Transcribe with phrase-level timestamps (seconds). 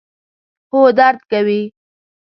[0.71, 1.61] هو، درد کوي